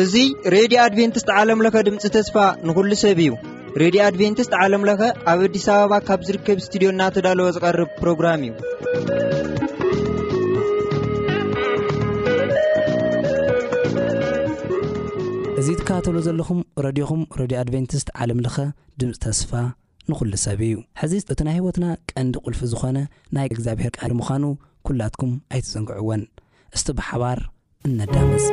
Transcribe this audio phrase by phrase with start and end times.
[0.00, 0.14] እዙ
[0.54, 2.34] ሬድዮ ኣድቨንትስት ዓለምለኸ ድምፂ ተስፋ
[2.66, 3.30] ንኩሉ ሰብ እዩ
[3.82, 5.00] ሬድዮ ኣድቨንትስት ዓለምለኸ
[5.32, 8.54] ኣብ ኣዲስ ኣበባ ካብ ዝርከብ እስትድዮ እናተዳለወ ዝቐርብ ፕሮግራም እዩ
[15.62, 18.56] እዙ ትካተሎ ዘለኹም ረድኹም ረድዮ ኣድቨንትስት ዓለምለኸ
[19.02, 19.50] ድምፂ ተስፋ
[20.10, 22.98] ንኹሉ ሰብ እዩ ሕዚ እቲ ናይ ህይወትና ቀንዲ ቕልፊ ዝኾነ
[23.36, 24.44] ናይ እግዚኣብሔር ቃል ምዃኑ
[24.86, 26.22] ኲላትኩም ኣይትፅንግዕዎን
[26.76, 27.38] እስቲ ብሓባር
[27.88, 28.44] እነዳመጽ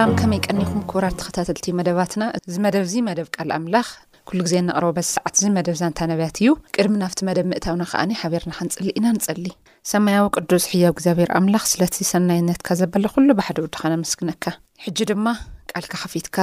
[0.00, 3.88] ኣም ከመይ ቀኒኹም ኩብራድ ተኸታተልቲዩ መደባትና እዚ መደብ ዚ መደብ ቃል ኣምላኽ
[4.28, 8.88] ኩሉ ግዜ ነቕረቦ በዝሰዓት እዚ መደብ ዛንታነብያት እዩ ቅድሚ ናብቲ መደብ ምእታውና ከኣኒ ሓበርና ክንፅሊ
[8.98, 9.46] ኢና ንፀሊ
[9.92, 14.44] ሰማያዊ ቅዱስ ሕያው እግዚኣብሔር ኣምላኽ ስለቲ ሰናይነትካ ዘበለ ኩሉ ባሕደ ወድኻ ነምስግነካ
[14.84, 15.26] ሕጂ ድማ
[15.72, 16.36] ቃልካ ከፊትካ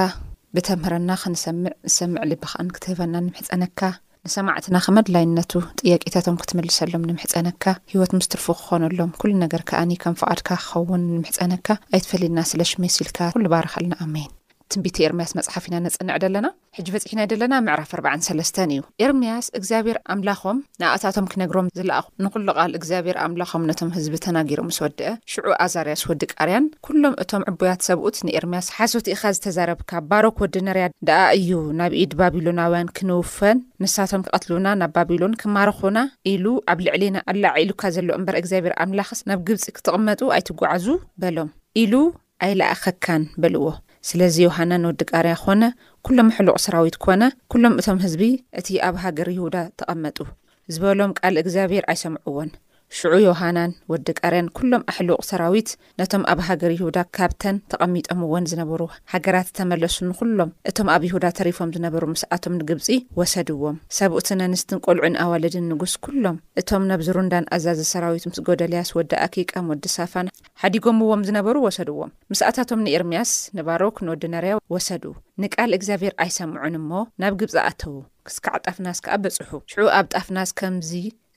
[0.56, 3.80] ብተምህረና ክንሰምዕ ንሰምዕ ልቢከኣን ክትህበና ንምሕፀነካ
[4.26, 11.02] ንሰማዕትና ከመድላይነቱ ጥየቂታቶም ክትምልሰሎም ንምሕፀነካ ህይወት ምስ ትርፉ ክኾነሎም ኩሉ ነገር ከኣኒ ከም ፍቓድካ ክኸውን
[11.12, 14.30] ንምሕፀነካ ኣይትፈሊድና ስለ ሽመ ሲልካ ኩሉ ባርኸልና ኣሜን
[14.72, 20.58] ትንቢቲ ኤርምያስ መፅሓፍ ኢና እነጸንዕ ደለና ሕጂ በፂሒና ደለና ምዕራፍ 43ስ እዩ ኤርምያስ እግዚኣብሔር ኣምላኾም
[20.80, 26.66] ንኣእታቶም ክነግሮም ዝለኣኹ ንኹሉቓል እግዚኣብሔር ኣምላኾም ነቶም ህዝቢ ተናጊሮ ምስ ወድአ ሽዑ ኣዛርያስ ወዲ ቃርያን
[26.88, 32.12] ኩሎም እቶም ዕቦያት ሰብኡት ንኤርምያስ ሓሶቲ ኢኻ ዝተዛረብካ ባሮክ ወዲ ነርያ ደኣ እዩ ናብ ኢድ
[32.22, 35.98] ባቢሎናውያን ክንውፈን ንሳቶም ክቐትልና ናብ ባቢሎን ክማርኹና
[36.34, 36.44] ኢሉ
[36.74, 40.86] ኣብ ልዕሊና ኣላ ዒዒሉካ ዘሎ እምበር እግዚኣብሔር ኣምላኽስ ናብ ግብፂ ክትቕመጡ ኣይትጓዓዙ
[41.22, 41.50] በሎም
[41.84, 41.92] ኢሉ
[42.44, 43.64] ኣይለኣኸካን በልዎ
[44.08, 45.62] ስለዚ ዮሃና ንወዲ ቃርያ ኾነ
[46.06, 48.22] ኵሎም ኣሕሉቕ ሰራዊት ኾነ ኩሎም እቶም ህዝቢ
[48.60, 50.18] እቲ ኣብ ሃገር ይሁዳ ተቐመጡ
[50.74, 52.50] ዝበሎም ቃል እግዚኣብሔር ኣይሰምዑዎን
[52.96, 55.70] ሽዑ ዮሃናን ወዲ ቃርያን ኵሎም ኣሕሉቕ ሰራዊት
[56.00, 58.80] ነቶም ኣብ ሃገር ይሁዳ ካብተን ተቐሚጦምዎን ዝነበሩ
[59.12, 62.88] ሃገራት ዝተመለሱ ንኹሎም እቶም ኣብ ይሁዳ ተሪፎም ዝነበሩ ምስኣቶም ንግብፂ
[63.20, 69.12] ወሰድዎም ሰብኡትን ኣንስትን ቈልዑ ንኣዋልድን ንጉስ ኩሎም እቶም ናብ ዝሩንዳን ኣዛዘ ሰራዊት ምስ ጐደልያስ ወዲ
[69.26, 70.30] ኣኪቃ ወዲ ሳፋን
[70.62, 75.04] ሓዲጎምዎም ዝነበሩ ወሰድዎም ምስኣታቶም ንኤርምያስ ንባሮክ ንወዲ ነርያ ወሰዱ
[75.42, 76.90] ንቃል እግዚኣብሔር ኣይሰምዑን እሞ
[77.22, 77.94] ናብ ግብፂ ኣተዉ
[78.28, 80.92] ክስካዕ ጣፍናስ ከዓ በጽሑ ሽዑ ኣብ ጣፍናስ ከምዚ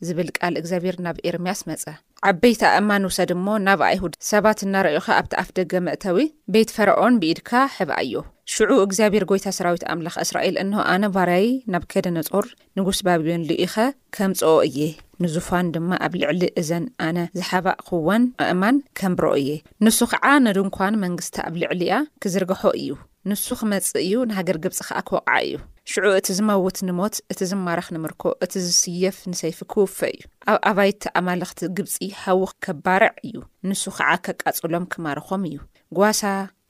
[0.07, 1.83] ዝብል ቃል እግዚኣብሔር ናብ ኤርምያስ መጸ
[2.29, 6.17] ዓበይቲ ኣእማን ውሰድ እሞ ናብ ኣይሁድ ሰባት እናረአዩኸ ኣብቲ ኣፍ ደገ መእተዊ
[6.53, 8.15] ቤት ፈራኦን ብኢድካ ሕብ ዮ
[8.53, 12.45] ሽዑ እግዚኣብሔር ጐይታ ሰራዊት ኣምላኽ እስራኤል እንሆ ኣነ ባርያይ ናብ ከደነ ጾር
[12.79, 13.75] ንጉስ ባብዮን ልኢኸ
[14.17, 14.79] ከምጽኦ እየ
[15.23, 19.53] ንዙፋን ድማ ኣብ ልዕሊ እዘን ኣነ ዝሓባእ ክወን ኣእማን ከም ብሮኦ እየ
[19.85, 22.91] ንሱ ከዓ ንድንኳን መንግስቲ ኣብ ልዕሊ እያ ክዝርግሖ እዩ
[23.31, 25.55] ንሱ ክመጽእ እዩ ንሃገር ግብፂ ከዓ ክወቕዓ እዩ
[25.91, 30.19] ሽዑ እቲ ዝመውት ንሞት እቲ ዝማራኽ ንምርኮ እቲ ዝስየፍ ንሰይፊ ክውፈ እዩ
[30.51, 33.35] ኣብ ኣባይቲ ኣማለኽቲ ግብፂ ሃዊ ከባርዕ እዩ
[33.69, 35.55] ንሱ ከዓ ኬቃጽሎም ክማርኾም እዩ
[35.97, 36.21] ጓሳ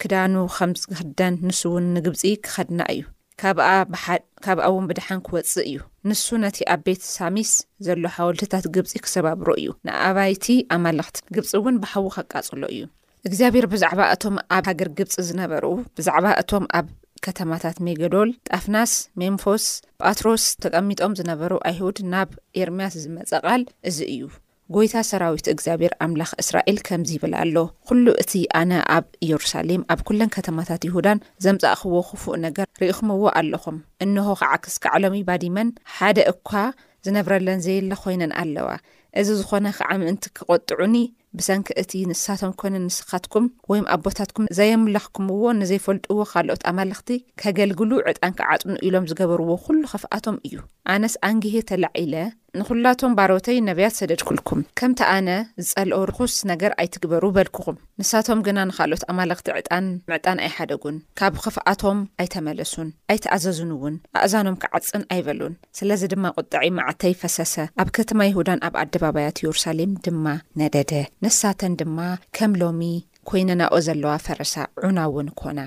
[0.02, 3.02] ክዳኑ ከም ዝህደን ንሱ እውን ንግብፂ ክኸድና እዩ
[3.42, 5.76] ካብኣ እውን ብድሓን ክወፅእ እዩ
[6.10, 7.52] ንሱ ነቲ ኣብ ቤት ሳሚስ
[7.88, 10.48] ዘሎ ሓወልትታት ግብፂ ክሰባብሮ እዩ ንኣባይቲ
[10.78, 12.82] ኣማለኽቲ ግብፂ እውን ብሃዊ ከቃጽሎ እዩ
[13.28, 15.66] እግዚኣብሔር ብዛዕባ እቶም ኣብ ሃገር ግብፂ ዝነበሩ
[16.00, 16.88] ብዛዕባ እቶም ኣብ
[17.26, 18.92] ከተማታት ሜገዶል ጣፍናስ
[19.22, 19.66] ሜምፎስ
[20.10, 22.30] ጳትሮስ ተቀሚጦም ዝነበሩ ኣይሁድ ናብ
[22.62, 24.22] ኤርምያስ ዝመፀቓል እዚ እዩ
[24.76, 27.56] ጎይታ ሰራዊት እግዚኣብሔር ኣምላኽ እስራኤል ከምዚ ይብል ኣሎ
[27.90, 34.28] ኩሉ እቲ ኣነ ኣብ ኢየሩሳሌም ኣብ ኩለን ከተማታት ይሁዳን ዘምፃእክዎ ክፉእ ነገር ርኢኹምዎ ኣለኹም እንሆ
[34.42, 36.50] ከዓ ክስክዕሎም ባዲመን ሓደ እኳ
[37.08, 38.70] ዝነብረለን ዘየለ ኮይነን ኣለዋ
[39.20, 40.96] እዚ ዝኾነ ከዓ ምእንቲ ክቆጥዑኒ
[41.38, 47.10] ብሰንኪ እቲ ንሳቶም ኮነ ንስኻትኩም ወይም ኣቦታትኩም ዘየምላኽኩምዎ ንዘይፈልጡዎ ኻልኦት ኣማለኽቲ
[47.42, 50.58] ኬገልግሉ ዕጣን ክዓጥኑ ኢሎም ዝገበርዎ ዅሉ ኸፍኣቶም እዩ
[50.94, 52.14] ኣነስ ኣንግሂ ተላዒለ
[52.60, 55.30] ንዅላቶም ባሮተይ ነቢያት ሰደድኩልኩም ከምቲኣነ
[55.64, 62.90] ዝጸልኦ ርኩስ ነገር ኣይትግበሩ በልኩኹም ንሳቶም ግና ንኻልኦት ኣማለኽቲ ዕጣን ምዕጣን ኣይሓደጉን ካብ ኽፍኣቶም ኣይተመለሱን
[63.14, 67.54] ኣይተኣዘዝንእውን ኣእዛኖም ክዓፅን ኣይበሉን ስለዚ ድማ ቝጣዒ ማዕተይ ፈሰሰ
[67.84, 70.26] ኣብ ከተማ ይሁዳን ኣብ ኣደባባያት የሩሳሌም ድማ
[70.62, 70.92] ነደደ
[71.24, 72.00] ነሳተን ድማ
[72.36, 72.82] ከም ሎሚ
[73.30, 74.54] ኮይነና ኦ ዘለዋ ፈረሳ
[74.84, 75.60] ዑና እውን ኮና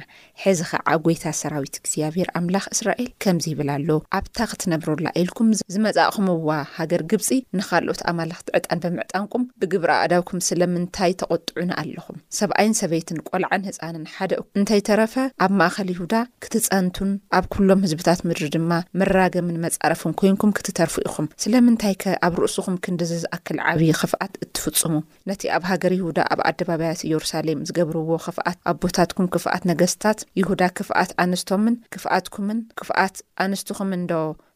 [0.44, 3.88] ሕዚ ከዓ ጎይታ ሰራዊት እግዚኣብሄር ኣምላኽ እስራኤል ከምዚ ይብላሎ
[4.18, 7.28] ኣብታ ክትነብርላ ኢልኩም ዝመፃእኹምዋ ሃገር ግብፂ
[7.58, 14.82] ንካልኦት ኣማለኽቲ ዕጣን ብምዕጣንቁም ብግብር ኣዳብኩም ስለምንታይ ተቆጥዑን ኣለኹም ሰብኣይን ሰበይትን ቆልዓን ህፃንን ሓደ እንታይ
[14.88, 15.14] ተረፈ
[15.46, 16.14] ኣብ ማእከል ይሁዳ
[16.46, 18.70] ክትፀንቱን ኣብ ኩሎም ህዝብታት ምድሪ ድማ
[19.02, 24.94] መራገምን መፃረፍን ኮይንኩም ክትተርፉ ኢኹም ስለምንታይ ከ ኣብ ርእስኹም ክንዲ ዝዝኣክል ዓብይ ክፍኣት እትፍፅሙ
[25.30, 27.30] ነ ኣብ ሃገር ይዳ ኣብ ኣያት ሩሳ
[27.60, 33.14] ምዝገብርዎ ክፍኣት ኣ ቦታትኩም ክፍኣት ነገስታት ይሁዳ ክፍኣት ኣንስቶምን ክፍኣትኩምን ክፍኣት
[33.44, 34.14] ኣንስትኹም ዶ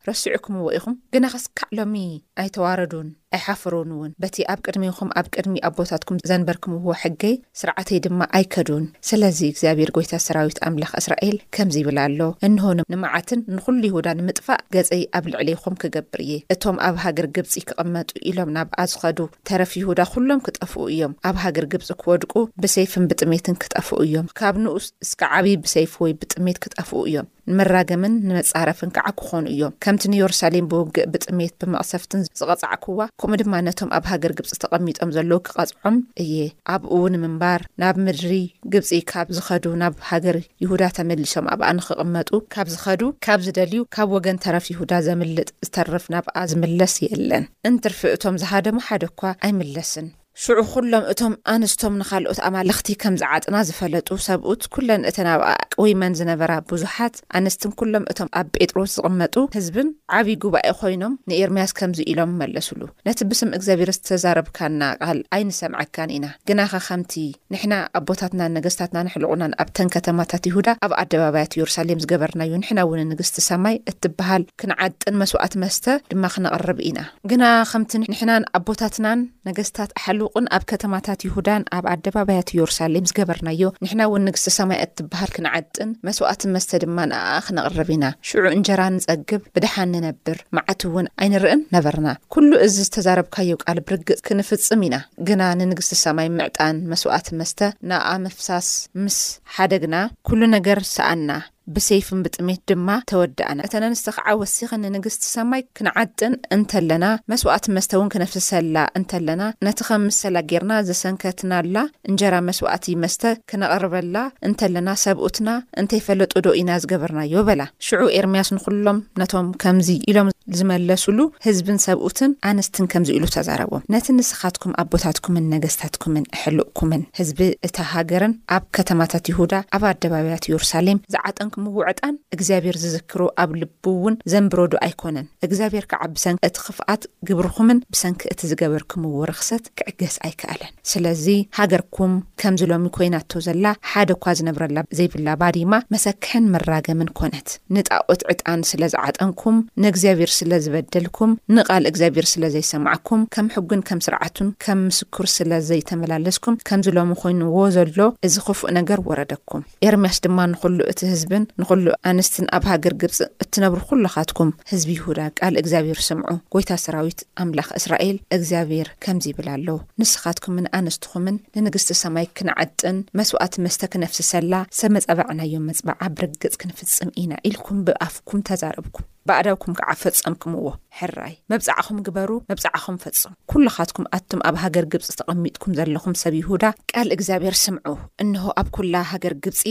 [0.08, 1.94] ረስዑኩምዎ ኢኹም ግና ኽስካዕሎሚ
[2.42, 9.40] ኣይተዋረዱን ኣይሓፍሩን እውን በቲ ኣብ ቅድሚኹም ኣብ ቅድሚ ኣቦታትኩም ዘንበርክምዎ ሕገይ ስርዓተይ ድማ ኣይከዱን ስለዚ
[9.50, 15.78] እግዚኣብሔር ጎይታት ሰራዊት ኣምላኽ እስራኤል ከምዚ ይብልኣሎ እንሆ ንንመዓትን ንኹሉ ይሁዳ ንምጥፋእ ገፀይ ኣብ ልዕለይኹም
[15.84, 19.18] ክገብር እየ እቶም ኣብ ሃገር ግብፂ ክቕመጡ ኢሎም ናብ ኣዝኸዱ
[19.50, 22.32] ተረፊ ይሁዳ ኩሎም ክጠፍኡ እዮም ኣብ ሃገር ግብፂ ክወድቁ
[22.64, 28.90] ብሰይፍን ብጥሜትን ክጠፍኡ እዮም ካብ ንኡስ እስካ ዓብዪ ብሰይፊ ወይ ብጥሜት ክጠፍኡ እዮም ንመራግምን ንመጻረፍን
[28.94, 34.48] ከዓ ክኾኑ እዮም ከምቲ ንየሩሳሌም ብውግእ ብጥሜት ብመቕሰፍትን ዝቐጽዕክዋ ከምኡ ድማ ነቶም ኣብ ሃገር ግብፂ
[34.62, 36.34] ተቐሚጦም ዘለዉ ክቐጽዖም እየ
[36.72, 38.32] ኣብኡውንምንባር ናብ ምድሪ
[38.72, 44.40] ግብፂ ካብ ዝኸዱ ናብ ሃገር ይሁዳ ተመሊሶም ኣብኣ ንኽቕመጡ ካብ ዝኸዱ ካብ ዝደልዩ ካብ ወገን
[44.46, 50.08] ተረፍ ይሁዳ ዘምልጥ ዝተርፍ ናብኣ ዝምለስ የለን እንትርፍእእቶም ዝሃደሞ ሓደ እኳ ኣይምለስን
[50.44, 57.14] ሽዑ ኩሎም እቶም ኣንስቶም ንካልኦት ኣማለኽቲ ከምዝዓጥና ዝፈለጡ ሰብኡት ኩለን እተን ኣብኣ ቅወመን ዝነበራ ብዙሓት
[57.38, 63.20] ኣንስትን ኩሎም እቶም ኣብ ጴጥሮስ ዝቕመጡ ህዝብን ዓብይ ጉባኤ ኮይኖም ንኤርምያስ ከምዚ ኢሎም መለሱሉ ነቲ
[63.30, 67.14] ብስም እግዚኣብር ዝተዛረብካና ቃል ኣይንሰምዐካን ኢና ግና ካ ከምቲ
[67.54, 73.78] ንሕና ኣቦታትናን ነገስታትና ንሕልቑናን ኣብተን ከተማታት ይሁዳ ኣብ ኣደባብያት የሩሳሌም ዝገበርናዩ ንሕና ውን ንግስቲ ሰማይ
[73.92, 77.00] እትበሃል ክንዓጥን መስዋእት መስተ ድማ ክነቕርብ ኢና
[77.32, 77.42] ግና
[77.72, 79.18] ከምቲ ንሕናን ኣቦታትናን
[79.50, 85.30] ነገስታት ሓሉ ቁን ኣብ ከተማታት ይሁዳን ኣብ ኣደባብያት የሩሳሌም ዝገበርናዮ ንሕና እውን ንግስቲ ሰማይ እትበሃል
[85.36, 91.62] ክንዓጥን መስዋእትን መስተ ድማ ንኣ ክነቕርብ ኢና ሽዑ እንጀራን ንፀግብ ብድሓን ንነብር ማዓት እውን ኣይንርእን
[91.76, 94.96] ነበርና ኩሉ እዚ ዝተዛረብካዮ ቃል ብርግጽ ክንፍፅም ኢና
[95.30, 98.68] ግና ንንግስቲ ሰማይ ምዕጣን መስዋዕትን መስተ ንኣ መፍሳስ
[99.04, 99.18] ምስ
[99.56, 99.96] ሓደ ግና
[100.30, 101.30] ኩሉ ነገር ሰኣና
[101.74, 108.10] ብሰይፍን ብጥሜት ድማ ተወዳኣና እተ ነንስተ ከዓ ወሲኽን ንንግስቲ ሰማይ ክንዓጥን እንተለና መስዋእቲ መስተ እውን
[108.14, 111.76] ክነፍሰላ እንተለና ነቲ ከም ምሰላ ጌርና ዘሰንከትናኣላ
[112.10, 113.22] እንጀራ መስዋእቲ መስተ
[113.52, 114.16] ክነቐርበላ
[114.48, 115.48] እንተለና ሰብኡትና
[115.82, 122.86] እንተይፈለጡ ዶ ኢና ዝገበርናዮ በላ ሽዑብ ኤርምያስ ንኩሎም ነቶም ከምዚ ኢሎም ዝመለሱሉ ህዝብን ሰብኡትን ኣንስትን
[122.94, 129.82] ከምዚ ኢሉ ተዛረቦም ነቲ ንስኻትኩም ኣቦታትኩምን ነገስታትኩምን እሕልእኩምን ህዝቢ እታ ሃገርን ኣብ ከተማታት ይሁዳ ኣብ
[129.92, 137.02] ኣደባብያት የሩሳሌም ዝዓጠ ምውዕጣን እግዚኣብሄር ዝዝክሩ ኣብ ልቡእውን ዘንብረዱ ኣይኮነን እግዚኣብሔር ከዓ ብሰንኪ እቲ ክፍኣት
[137.28, 141.24] ግብርኹምን ብሰንኪ እቲ ዝገበርኩምዎ ርክሰት ክዕገስ ኣይከኣለን ስለዚ
[141.58, 148.82] ሃገርኩም ከምዝሎሚ ኮይናቶ ዘላ ሓደ እኳ ዝነብረላ ዘይብላ ባዲማ መሰክሕን መራገምን ኮነት ንጣዖት ዕጣን ስለ
[148.94, 157.10] ዝዓጠንኩም ንእግዚኣብሔር ስለ ዝበደልኩም ንቓል እግዚኣብሔር ስለዘይሰማዐኩም ከም ሕጉን ከም ስርዓቱን ከም ምስክር ስለዘይተመላለስኩም ከምዝሎሚ
[157.22, 163.78] ኮይንዎ ዘሎ እዚ ክፉእ ነገር ወረደኩም ኤርያስ ድማ ንሉእ ንዅሉ ኣንስትን ኣብ ሃገር ግብፂ እትነብሩ
[163.90, 169.68] ዅሉኻትኩም ህዝቢ ይሁዳ ቃል እግዚኣብሔር ስምዑ ጐይታ ሰራዊት ኣምላኽ እስራኤል እግዚኣብሔር ከምዚ ይብል ኣሎ
[170.02, 177.80] ንስኻትኩምን ኣንስትኹምን ንንግስቲ ሰማይ ክንዓጥን መስዋእት መስተ ክነፍስሰላ ሰብ መጸባዕናዮም መጽባዓ ብርግጽ ክንፍጽም ኢና ኢልኩም
[177.88, 180.68] ብኣፍኩም ተዛረብኩም ብኣዳውኩም ከዓ ፈጸም ኩምዎ
[180.98, 187.08] ሕራይ መብጻዕኹም ግበሩ መብጻዕኹም ፈጹሙ ኵሉኻትኩም ኣቱም ኣብ ሃገር ግብፂ ተቐሚጥኩም ዘለኹም ሰብ ይሁዳ ቃል
[187.16, 187.88] እግዚኣብሔር ስምዑ
[188.24, 189.62] እንሆ ኣብ ኵላ ሃገር ግብፂ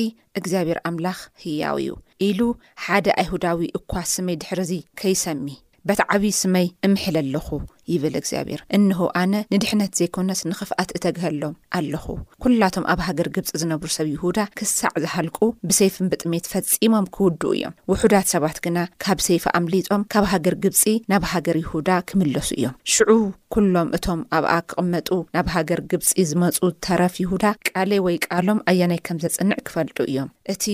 [0.42, 1.90] እግዚኣብሔር ኣምላኽ ህያው እዩ
[2.28, 2.42] ኢሉ
[2.88, 5.48] ሓደ ኣይሁዳዊ እኳ ስመይ ድሕርእዙ ከይሰሚ
[5.90, 7.48] በቲ ዓብዪ ስመይ እምሕል ኣለኹ
[7.94, 12.06] ይብል እግዚኣብሔር እንሆ ኣነ ንድሕነት ዘይኮነስ ንኽፍኣት እተግህሎም ኣለኹ
[12.52, 15.38] ኵላቶም ኣብ ሃገር ግብፂ ዝነብሩ ሰብ ይሁዳ ክሳዕ ዝሃልቁ
[15.70, 20.84] ብሰይፍን ብጥሜት ፈጺሞም ክውድኡ እዮም ውሑዳት ሰባት ግና ካብ ሰይፊ ኣምሊጦም ካብ ሃገር ግብፂ
[21.14, 23.10] ናብ ሃገር ይሁዳ ክምለሱ እዮም ሽዑ
[23.56, 29.20] ኵሎም እቶም ኣብኣ ክቕመጡ ናብ ሃገር ግብፂ ዝመፁ ተረፍ ይሁዳ ቃሌ ወይ ቃሎም ኣያናይ ከም
[29.26, 30.66] ዘጽንዕ ክፈልጡ እዮም እቲ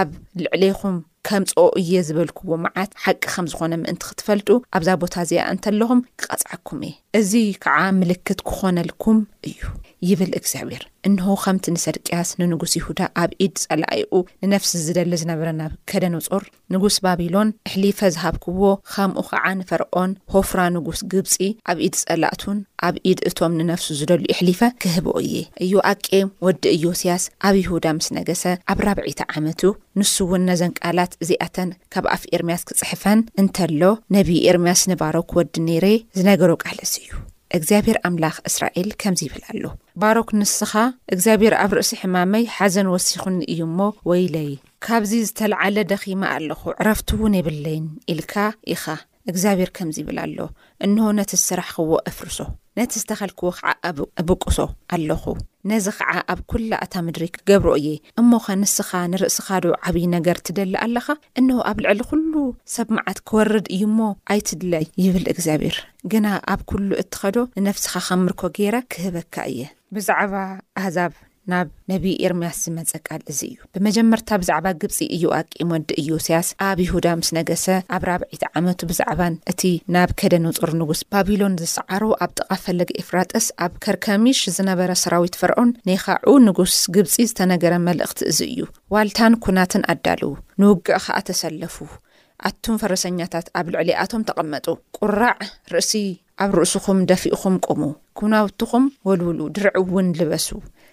[0.00, 0.10] ኣብ
[0.44, 0.98] ልዕለኹም
[1.28, 6.80] ከም ፀኡ የ ዝበልክዎ መዓት ሓቂ ከም ዝኾነ ምእንቲ ክትፈልጡ ኣብዛ ቦታ እዚኣ እንተለኹም ክቐጽዐኩም
[6.88, 9.60] እየ እዚ ከዓ ምልክት ክኾነልኩም እዩ
[10.08, 14.10] ይብል እግዚኣብሔር እንሆ ከምቲ ንሰድቅያስ ንንጉስ ይሁዳ ኣብ ኢድ ጸላይኡ
[14.44, 18.60] ንነፍሲ ዝደሊ ዝነበረና ከደንጾር ንጉስ ባቢሎን እሕሊፈ ዝሃብክዎ
[18.92, 21.34] ከምኡ ከዓ ንፈርዖን ሆፍራ ንጉስ ግብፂ
[21.72, 25.34] ኣብ ኢድ ጸላእቱን ኣብ ኢድ እቶም ንነፍሱ ዝደሉ ኣሕሊፈ ክህብ እየ
[25.66, 29.60] እዩ ኣቄም ወዲ ዮስያስ ኣብ ይሁዳ ምስ ነገሰ ኣብ ራብዒቲ ዓመቱ
[30.00, 33.82] ንሱ እውን ነዘን ቃላት ዚኣተን ካብ ኣፍ ኤርምያስ ክፅሕፈን እንተሎ
[34.18, 35.86] ነብዪ ኤርምያስ ንባሮ ክወዲ ኔይረ
[36.20, 37.20] ዝነገሮ ቃልሲ እዩ እዩ
[37.56, 39.64] እግዚኣብሔር ኣምላኽ እስራኤል ከምዚ ይብል ኣሎ
[40.02, 40.72] ባሮክ ንስኻ
[41.14, 43.78] እግዚኣብሔር ኣብ ርእሲ ሕማመይ ሓዘን ወሲኹን እዩ እሞ
[44.10, 44.50] ወይለይ
[44.84, 48.34] ካብዚ ዝተለዓለ ደኺማ ኣለኹ ዕረፍቲ እውን የብለይን ኢልካ
[48.74, 48.84] ኢኻ
[49.30, 50.36] እግዚኣብሔር ከምዚ ይብል ኣሎ
[50.84, 52.38] እንሆ ነቲ ዝስራሕኽዎ ኣፍርሶ
[52.78, 53.68] ነቲ ዝተኸልክዎ ከዓ
[54.20, 54.58] ኣብቅሶ
[54.94, 55.24] ኣለኹ
[55.70, 57.88] ነዚ ከዓ ኣብ ኩላ እታ ምድሪ ክገብሮ እየ
[58.20, 61.06] እሞኸ ንስኻ ንርእስኻዶ ዓብዪ ነገር ትደሊ ኣለኻ
[61.40, 62.32] እንሆ ኣብ ልዕሊ ኩሉ
[62.74, 65.78] ሰብመዓት ክወርድ እዩ ሞ ኣይትድለይ ይብል እግዚኣብሔር
[66.14, 69.60] ግና ኣብ ኩሉ እትኸዶ ንነፍስኻ ከምርኮ ገይረ ክህበካ እየ
[69.96, 70.34] ብዛዕባ
[70.80, 71.12] ኣህዛብ
[71.50, 77.64] ናብ ነቢዪ ኤርምያስ ዝመጸቃል እዚ እዩ ብመጀመርታ ብዛዕባ ግብፂ እዮኣቂሞወዲ እዮስያስ ኣብ ይሁዳ ምስ ነገሰ
[77.94, 79.62] ኣብ ራብዒቲ ዓመቱ ብዛዕባን እቲ
[79.94, 85.72] ናብ ከደ ንጹር ንጉስ ባቢሎን ዝሰዓሩ ኣብ ጥቓ ፈለጊ ኤፍራጠስ ኣብ ከርከሚሽ ዝነበረ ሰራዊት ፍርዖን
[85.88, 88.64] ናይ ኻዑ ንጉስ ግብፂ ዝተነገረ መልእኽቲ እዚ እዩ
[88.96, 90.32] ዋልታን ኩናትን ኣዳልዉ
[90.62, 91.76] ንውግዕ ከዓ ተሰለፉ
[92.48, 94.66] ኣቱም ፈረሰኛታት ኣብ ልዕሊኣቶም ተቐመጡ
[94.98, 95.38] ቁራዕ
[95.72, 95.92] ርእሲ
[96.42, 97.82] ኣብ ርእስኹም ደፊእኹም ቆሙ
[98.20, 100.48] ኩናውትኹም ወልውሉ ድርዕ እውን ልበሱ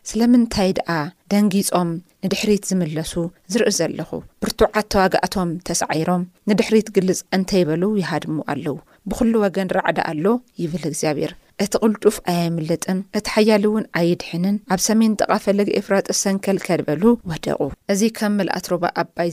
[0.10, 0.92] ስለምንታይ ደኣ
[1.32, 1.90] ደንጊጾም
[2.26, 3.12] ንድሕሪት ዝምለሱ
[3.54, 4.10] ዝርኢ ዘለኹ
[4.44, 8.76] ብርቱዓተዋጋኣቶም ተሰዓሮም ንድሕሪት ግልጽ እንተይበሉ ይሃድሙ ኣለዉ
[9.12, 10.26] ብዅሉ ወገን ረዕዳ ኣሎ
[10.62, 11.32] ይብል እግዚኣብሔር
[11.64, 17.60] እቲ ቕልጡፍ ኣያይምልጥን እቲ ሓያሊ እውን ኣይድሕንን ኣብ ሰሜን ጠቓ ፈለግ ኤፍራጢስ ሰንከል ከድበሉ ወደቑ
[17.94, 19.32] እዚ ከም ምልኣት ሮባ ኣባይ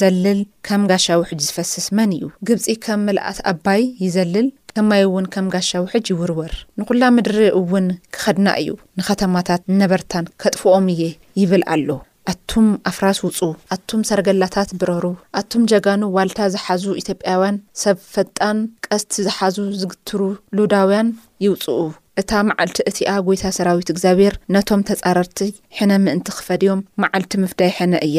[0.00, 5.46] ዘልል ከም ጋሻ ውሕጂ ዝፈስስ መን እዩ ግብፂ ከም ምልኣት ኣባይ ይዘልል ከማይ እውን ከም
[5.54, 11.02] ጋሻ ውሕጅ ይውርወር ንዅላ ምድሪ እውን ክኸድና እዩ ንኸተማታት ነበርታን ከጥፍኦም እየ
[11.40, 11.88] ይብል ኣሎ
[12.32, 13.38] ኣቱም ኣፍራስ ውፁ
[13.74, 15.04] ኣቱም ሰርገላታት ብረሩ
[15.40, 20.20] ኣቱም ጀጋኑ ዋልታ ዝሓዙ ኢትጵያውያን ሰብ ፈልጣን ቀስቲ ዝሓዙ ዝግትሩ
[20.58, 21.10] ሉዳውያን
[21.46, 21.78] ይውፅኡ
[22.20, 25.38] እታ መዓልቲ እቲኣ ጎይታ ሰራዊት እግዚኣብሔር ነቶም ተጻረርቲ
[25.76, 28.18] ሕነ ምእንቲ ክፈድዮም መዓልቲ ምፍዳይ ሕነ እያ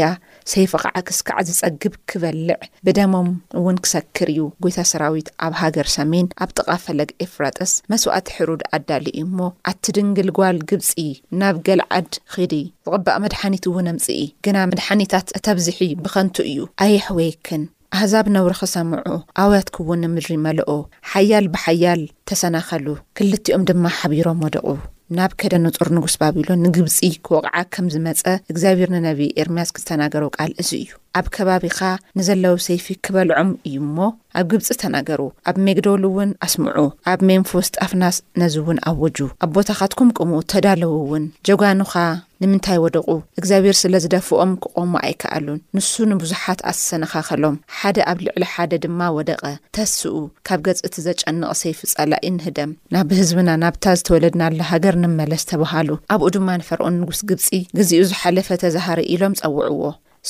[0.52, 2.56] ሰይፉ ኸዓ ክስከዕ ዝጸግብ ክበልዕ
[2.86, 3.30] ብደሞም
[3.60, 9.18] እውን ክሰክር እዩ ጐታ ሰራዊት ኣብ ሃገር ሰሜን ኣብ ጥቓ ፈለግ ኤፍራጠስ መስዋእቲ ሕሩድ ኣዳሊእ
[9.24, 9.38] እሞ
[9.72, 10.90] ኣትድንግል ጓል ግብጺ
[11.42, 12.54] ናብ ገልዓድ ኺዲ
[12.88, 17.64] ዝቕባእ መድሓኒት ውን ኣምጽኢ ግና መድሓኒታት እተብዝሒ ብኸንቱ እዩ ኣየሕወይክን
[17.98, 19.08] ኣሕዛብ ነብሪ ኽሰምዑ
[19.44, 20.70] ኣውያትክውን ንምድሪ መልኦ
[21.12, 22.88] ሓያል ብሓያል ተሰናኸሉ
[23.20, 24.66] ክልቲኦም ድማ ሓቢሮም ወደቑ
[25.18, 28.20] ናብ ከደ ንጹር ንጉስ ባቢሎ ንግብፂ ክወቕዓ ከም ዝመጸ
[28.52, 30.88] እግዚኣብሔር ነነቢዪ ኤርምያስ ክዝተናገሮ ቃል እዙ እዩ
[31.20, 31.80] ኣብ ከባቢኻ
[32.18, 33.98] ንዘለዉ ሰይፊ ክበልዖም እዩ እሞ
[34.40, 36.78] ኣብ ግብፂ ተናገሩ ኣብ ሜግደውሉእውን ኣስምዑ
[37.14, 41.94] ኣብ ሜንፎስ ጣፍናስ ነዚ እውን ኣወጁ ኣብ ቦታ ኻትኩምቅሙ ተዳለው እውን ጀጓኑኻ
[42.44, 43.08] ንምንታይ ወደቑ
[43.40, 49.44] እግዚኣብሔር ስለ ዝደፍኦም ክቖሙ ኣይከኣሉን ንሱ ንብዙሓት ኣስሰነኻኸሎም ሓደ ኣብ ልዕሊ ሓደ ድማ ወደቐ
[49.78, 50.14] ተስኡ
[50.50, 55.46] ካብ ገጽእ እቲ ዘጨንቕ ሰይፊ ጸላ ኢ ንህደም ናብ ብ ህዝብና ናብታ ዝተወለድናላ ሃገር ንመለስ
[55.52, 57.48] ተባሃሉ ኣብኡ ድማ ንፈርኦን ንጉስ ግብፂ
[57.80, 59.84] ግዜኡ ዝሓለፈ ተዝሃሪ ኢሎም ጸውዕዎ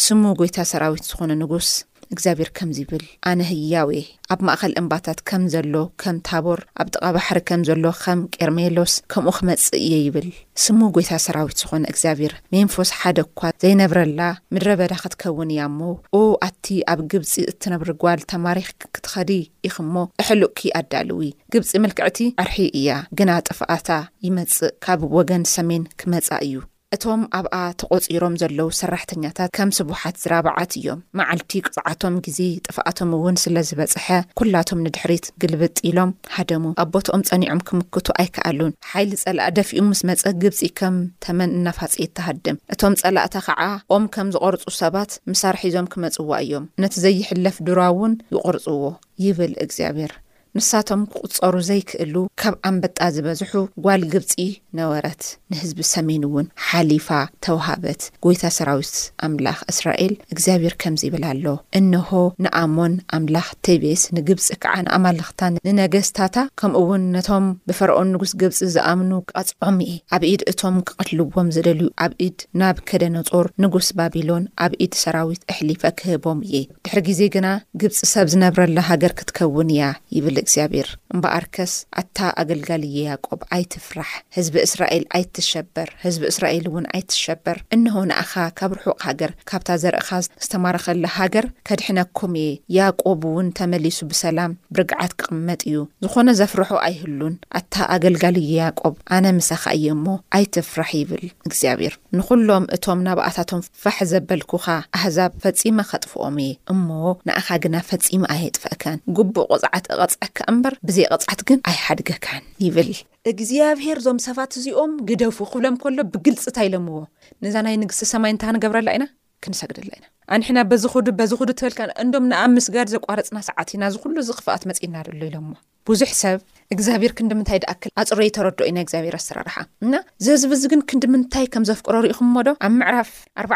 [0.04, 1.70] ስሙ ጐይታ ሰራዊት ዝኾነ ንጉስ
[2.14, 3.92] እግዚኣብሔር ከምዙ ይብል ኣነ ህያዌ
[4.34, 9.34] ኣብ ማእኸል እምባታት ከም ዘሎ ከም ታቦር ኣብ ጥቓ ባሕሪ ከም ዘሎ ኸም ቀርሜሎስ ከምኡ
[9.42, 10.28] ክመጽእ እየ ይብል
[10.64, 14.22] ስሙ ጐታ ሰራዊት ዝኾነ እግዚኣብሔር ሜንፎስ ሓደ እኳ ዘይነብረላ
[14.56, 15.80] ምድረ በዳ ክትከውን እያ እሞ
[16.20, 19.32] ኦ ኣቲ ኣብ ግብፂ እትነብሪጓል ተማሪኽ ክትኸዲ
[19.70, 22.90] ኢኹሞ ኣሕሉእኪ ኣዳልዊ ግብፂ መልክዕቲ ዓርሒ እያ
[23.20, 23.90] ግና ጥፍኣታ
[24.28, 26.58] ይመጽእ ካብ ወገን ሰሜን ክመጻ እዩ
[26.96, 33.56] እቶም ኣብኣ ተቖጺሮም ዘለዉ ሰራሕተኛታት ከም ስቡሓት ዝራበዓት እዮም መዓልቲ ቅጽዓቶም ግዜ ጥፍኣቶም እውን ስለ
[33.70, 34.06] ዝበጽሐ
[34.40, 40.60] ኵላቶም ንድሕሪት ግልብጥ ኢሎም ሃደሙ ኣቦቶኦም ጸኒዖም ክምክቱ ኣይከኣሉን ሓይሊ ጸላእ ደፊኡ ምስ መፀ ግብፂ
[40.82, 43.62] ከም ተመን እናፋጺየ ተሃድም እቶም ጸላእታ ኸዓ
[43.98, 48.84] ኦም ከም ዝቐርጹ ሰባት ምሳርሒዞም ክመጽዋ እዮም ነቲ ዘይሕለፍ ዱራ ውን ይቖርጽዎ
[49.28, 50.14] ይብል እግዚኣብሔር
[50.60, 53.52] ንሳቶም ክቝጸሩ ዘይክእሉ ካብ ኣንበጣ ዝበዝሑ
[53.84, 54.34] ጓል ግብፂ
[54.78, 57.08] ነወረት ንህዝቢ ሰሜን እውን ሓሊፋ
[57.46, 58.96] ተዋሃበት ጎይታ ሰራዊት
[59.28, 61.46] ኣምላኽ እስራኤል እግዚኣብሔር ከምዚ ይብል ኣሎ
[61.80, 62.10] እንሆ
[62.44, 69.78] ንኣሞን ኣምላኽ ቴቤስ ንግብፂ ከዓ ንኣማለኽታ ንነገስታታ ከምኡ ውን ነቶም ብፍርኦን ንጉስ ግብፂ ዝኣምኑ ክቐጽዖም
[69.88, 74.94] እየ ኣብ ኢድ እቶም ክቐትልዎም ዘደልዩ ኣብ ኢድ ናብ ከደነ ጾር ንጉስ ባቢሎን ኣብ ኢድ
[75.06, 77.48] ሰራዊት ኣሕሊፈ ክህቦም እየ ድሕሪ ግዜ ግና
[77.84, 79.84] ግብፂ ሰብ ዝነብረላ ሃገር ክትከውን እያ
[80.18, 88.34] ይብልዩ እግዚኣብሔር እምበኣርከስ ኣታ ኣገልጋሊያቆብ ኣይትፍራሕ ህዝቢ እስራኤል ኣይትሸበር ህዝቢ እስራኤል እውን ኣይትሸበር እንሆ ንኣኻ
[88.60, 90.10] ካብ ርሑቕ ሃገር ካብታ ዘርእኻ
[90.44, 97.76] ዝተማረኸለ ሃገር ከድሕነኩም እየ ያቆብ እውን ተመሊሱ ብሰላም ብርግዓት ክቕመጥ እዩ ዝኾነ ዘፍርሑ ኣይህሉን ኣታ
[97.96, 100.06] ኣገልጋሊያቆብ ኣነ ምሳኻ እየ እሞ
[100.40, 104.66] ኣይትፍራሕ ይብል እግዚኣብሔር ንዅሎም እቶም ናብኣታቶም ፋሕ ዘበልኩኻ
[104.98, 106.90] ኣሕዛብ ፈጺማ ከጥፍኦም እየ እሞ
[107.28, 112.92] ንኣኻ ግና ፈጺማ ኣየጥፍአካን ጉቡእ ቆጽዓት እቕጽዐ ከ እምበር ብዘይ ቅፅዓት ግን ኣይሓድገካን ይብል
[113.32, 117.00] እግዚኣብሄር እዞም ሰባት እዚኦም ግደፉ ክብሎም ከሎ ብግልፅእታ ይሎምዎ
[117.46, 119.06] ንዛ ናይ ንግስቲ ሰማይ እንታሃንገብረላ ኢና
[119.46, 124.36] ክንሰግደላ ኢና ኣንሕና በዚዱ በዚክዱ ትበልካ እንዶም ንኣብ ምስጋድ ዘቋረፅና ሰዓት እዩ ናዚ ኩሉ ዚ
[124.40, 125.56] ክፋኣት መፂና ዶሎ ኢሎምዎ
[125.90, 126.40] ብዙሕ ሰብ
[126.74, 129.94] እግዚኣብሄር ክንድምንታይ ድኣክል ኣፅረ ተረድ ኢናይ ግዚኣብሄር ኣሰራርሓ እና
[130.26, 133.12] ዘዚ ብዚ ግን ክንዲምንታይ ከም ዘፍቅሮሪኢኹም ሞ ዶ ኣብ ምዕራፍ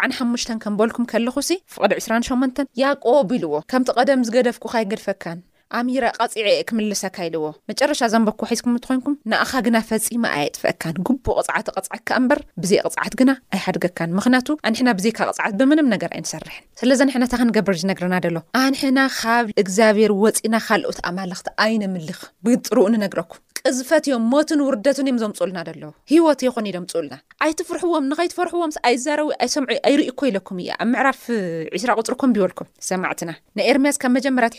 [0.08, 1.36] ኣሓሙሽ ከንበልኩም ከለኹ
[1.76, 5.40] ፍቅዲ 28 ያቆብ ኢልዎ ከምቲ ቀደም ዝገደፍኩ ካይገድፈካን
[5.80, 12.40] ኣሚራ ቀፂዕ የ ክምልሰካይልዎ መጨረሻ ዘንበክ ሒዝኩም እንትኮንኩም ንኣኻ ግና ፈፂማ ኣየጥፍአካን ቡ ቅፅዓቲፅዓካ በር
[12.64, 18.18] ብዘይ ቅፅዓት ግና ኣይሓድገካን ምክንያቱ ኣንሕና ብዘካ ቅፅዓት ብምንም ነገር ኣይንሰርሕን ስለዚ ንሕናታ ክንገብር ዝነግርና
[18.36, 25.20] ሎ ኣንሕና ካብ እግዚኣብሄር ወፅና ካልኦት ኣማለኽቲ ኣይንምልኽ ብጥርኡ ንነግረኩም ቅዝፈት እዮም ሞትን ውርደትን እዮም
[25.22, 27.14] ዞም ፅልና ሎ ሂወት ይ ዶም ፅልና
[27.46, 29.06] ኣይትፍርሕዎም ንከይትፈርሕዎምኣዘ
[29.46, 31.24] ኣሰኣይኮይለኩም እኣፅ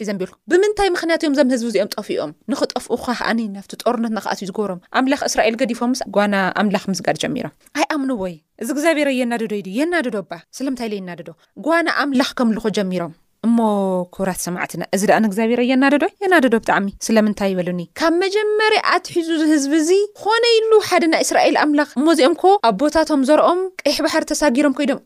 [0.01, 6.01] ኩ ምክንያትእኦምዞ ህዝቢ እዚኦም ጠፍኦም ንክጠፍኡካ ኣ ናብቲ ጦርነትና ክኣት እዩ ዝገብሮም ኣምላኽ እስራኤል ገዲፎምስ
[6.15, 11.21] ጓና ኣምላኽ ምስጋድ ጀሚሮም ኣይ ኣምኑ ወይ እዚ እግዚብሔር የናደዩ የናደዶ ኣ ስለምይ የናዶ
[11.69, 13.15] ጓና ኣምላኽ ከምልኩ ጀሚሮም
[13.47, 13.59] እሞ
[14.15, 19.91] ክብራት ሰማዕትና እዚ ደኣንእግዚኣብሔር የናደዶ የናደዶ ብጣዕሚ ስለምንታይ ይበሉኒ ካብ መጀመርያ ኣትሒዙ ህዝቢእዚ
[20.25, 25.03] ኮነይሉ ሓደ ናይ እስራኤል ኣምላኽ እሞ እዚኦም ኮ ኣብ ቦታቶም ዘርኦም ቀይሕ ባሕር ተሳጊሮም ኮይዶም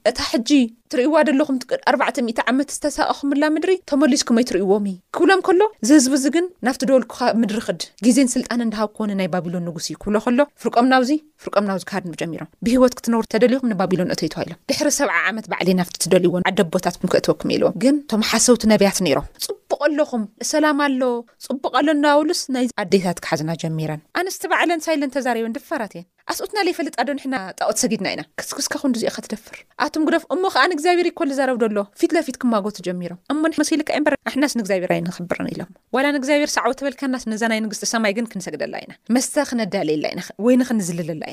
[0.92, 7.82] ትርእዋ ደለኹም 4ዕ0 ዓመት ዝተሰቀኹምላ ምድሪ ቶመሊስኩመይ ትርእይዎም ክብሎም ከሎ ዝህዝቢእዚ ግን ናብቲ ደወልኩካ ምድሪክድ
[8.06, 11.10] ግዜን ስልጣን ንዳሃብኮን ናይ ባቢሎን ንጉስ እዩ ክብሎ ከሎ ፍርቀም ናብዚ
[11.44, 15.96] ፍርቀም ናብዚ ክሃድ ጀሚሮም ብሂወት ክትነብሩ ተደልዩኹም ንባቢሎን እተይትዋ ኢሎም ድሕሪ ሰብዓ ዓመት ባዕሊየ ናፍቲ
[16.06, 21.00] ትደልይዎን ዓደቦታትኩም ክእትወኩም ኤልዎም ግን እቶም ሓሰውቲ ነብያት ነይሮም ፅቡቕ ኣለኹም እሰላም ኣሎ
[21.48, 28.06] ፅቡቕ ኣሎ ናኣውሉስ ናይ ኣዴታት ክሓዝና ጀሚረን ኣነስቲ በዕለንንሳኢለንተዛድፈራት እየን ኣስኦትናለ ፈለጣዶ ንሕና ጣቅት ሰጊድና
[28.14, 33.18] ኢና ክስክስካ ኩንዱዚኣ ካትደፍር ኣቶም ግደፍ እሞ ከኣ ንእግዚብሄር ይኮል ዝዛረብ ዶሎ ፊትለፊት ክማጎቱ ጀሚሮም
[33.32, 35.70] እ መልበር ኣናስ ንእግዚኣብርይ ንብርን ኢሎም
[36.16, 38.92] ንእግዚብሔር ሰዕቢ ተበልካናስ ነዛናይ ንስቲ ሰማይ ግ ክሰግላ ኢና
[39.26, 41.24] ስተ ክነዳልየላ ኢወይዝልላ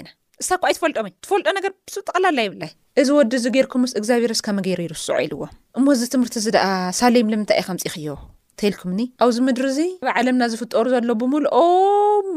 [0.74, 1.68] ኢይፈልጦፈልጦ
[2.06, 2.64] ጠቀላላ ብላ
[3.02, 5.42] እዚ ወዲ እዚ ገርኩምምስ እግዚኣብሔር ስከመ ገይር ይርስዑ ኢልዎ
[5.80, 6.68] እሞ ዚ ትምህርቲ እዚ ደኣ
[7.02, 8.16] ሳሌም ምንታይ ዩ ከምፅእ ክዮ
[8.62, 11.46] ተልኩምኒ ኣብዚ ምድሪ እዚ ብዓለምና ዝፍጠሩ ዘሎ ብምሉ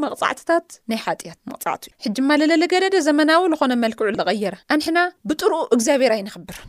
[0.03, 6.13] መቅፃዕትታት ናይ ሓጢት መቅፃዕት እዩ ሕጂ ማ ለለለገደደ ዘመናዊ ዝኾነ መልክዑ ዝቀየረ ኣንሕና ብጥርኡ እግዚኣብሄር
[6.17, 6.59] ኣይንኽብር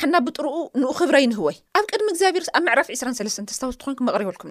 [0.00, 4.50] ሕና ብጥርኡ ንኡ ክብረ ይንህወይ ኣብ ቅድሚ እግዚኣብሔር ኣብ መዕራፍ 2 ተስታውስትኮንኩ መቕሪበልኩም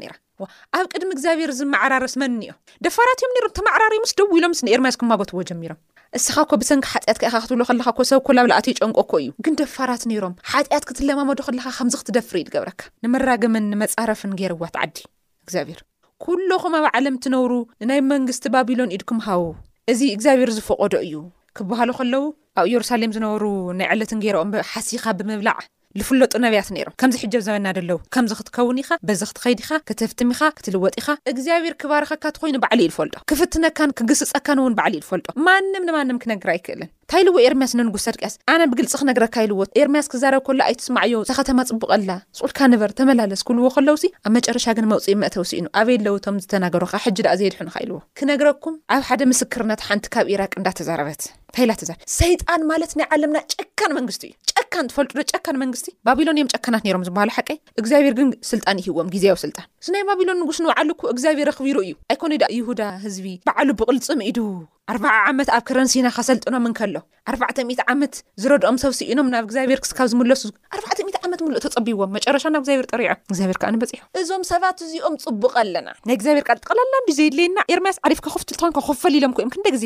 [0.77, 2.53] ኣብ ቅድሚ እግዚኣብሔር ዝማዕራርስ መንእኒኦ
[2.85, 5.81] ደፋራት እዮም ነሮም ተማዕራር ዮምስ ደው ኢሎም ስ ንኤርማስክማጎትዎ ጀሚሮም
[6.19, 10.03] እስኻ ኮ ብሰንኪ ሓጢያት ካኢካ ክትብሎ ከለካ ሰብኮ ላብ ኣ ይጨንቆ ኮ እዩ ግን ደፋራት
[10.11, 15.03] ነይሮም ሓጢያት ክትለማመዱ ከለካ ከምዚ ክትደፍር ኢገብረካ ንመራምን ንመፃረፍን ገርዋትዓዲብ
[16.23, 19.41] ኩሎኹም ኣብ ዓለም ትነብሩ ንናይ መንግስቲ ባቢሎን ኢድኩምሃው
[19.91, 21.13] እዚ እግዚኣብሄር ዝፈቐዶ እዩ
[21.57, 22.23] ክበሃሉ ከለዉ
[22.59, 23.45] ኣብ ኢየሩሳሌም ዝነበሩ
[23.79, 25.57] ናይ ዕለትን ገይሮኦም ሓሲኻ ብምብላዕ
[25.99, 30.41] ዝፍለጡ ነብያት ነይሮም ከምዚ ሕጀብ ዘበና ደለዉ ከምዚ ክትከውን ኢኻ በዚ ክትኸይዲ ኢኻ ክትፍትም ኢኻ
[30.57, 36.89] ክትልወጥ ኢኻ እግዚኣብሄር ክባርኸካትኮይኑ በዕሊ ኢልፈልጦ ክፍትነካን ክግስፀካን እውን በዕሊ ኢልፈልጦ ማንም ንማንም ክነግር ኣይክእልን
[37.11, 42.59] ታይልዎ ኤርምያስ ንንጉስ ሰድቅያስ ኣነ ብግልፂ ክነግረካ ይልዎት ኤርምያስ ክዛረብ ኮሎ ኣይትስማዕዮ ተኸተማ ፅቡቀላ ስቁሕካ
[42.73, 47.33] ንበር ተመላለስ ክብልዎ ከለውሲ ኣብ መጨረሻ ግን መውፅእ መእተውሲ ኢኑ ኣበየ ለውቶም ዝተናገሩካ ሕጂ ኣ
[47.41, 51.23] ዘየድሑ ንካ ኢልዎ ክነግረኩም ኣብ ሓደ ምስክርነት ሓንቲ ካብ ኢራቅ እንዳተዛረበት
[51.57, 51.69] ታር
[52.19, 57.05] ሰይጣን ማለት ናይ ዓለምና ጨካን መንግስቲ እዩ ጨካን ትፈልጡ ዶ ጨካን መንግስቲ ባቢሎንእዮም ጨካናት ሮም
[57.09, 61.93] ዝበሃሉ ሓቀይ እግዚኣብሄር ግን ስልጣን ይህዎም ግዜኣዊ ስልጣን ዚናይ ባቢሎን ንጉስ ንባዓሉኩ እግዚኣብሄር ኣክቢሩ እዩ
[62.15, 64.39] ኣይኮነ ዳ ይሁዳ ህዝቢ በዓሉ ብቕልፅም ኢዱ
[64.93, 66.95] ኣርባዓ ዓመት ኣብ ከረንሲና ካሰልጥኖምንከሎ
[67.31, 70.41] ኣባዕ00 ዓመት ዝረድኦም ሰብሲኢኖም ናብ እግዚብሔር ክስካብ ዝምለሱ
[70.77, 75.51] ኣባዕ0 ዓመት ምሉእ ተፀቢዎም መጨረሻ ናብ እግዚብሔር ጠሪዖም እግዚኣብር ከዓ ንበፂሑ እዞም ሰባት እዚኦም ፅቡቕ
[75.61, 79.85] ኣለና ናይ እግዚኣብሄር ካል ጥቀለ ኣላም ብ ዘይድለየና ኤርማያስ ዓሪፍ ካክፍትልትኮን ካኸፈሊኢሎም ኮዮም ክንደግዜ